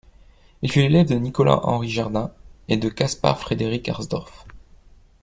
Il 0.63 0.71
fut 0.71 0.79
l'élève 0.79 1.09
de 1.09 1.13
Nicolas-Henri 1.13 1.87
Jardin 1.87 2.31
et 2.69 2.75
de 2.77 2.89
Caspar 2.89 3.39
Frederik 3.39 3.87
Harsdorff. 3.87 4.47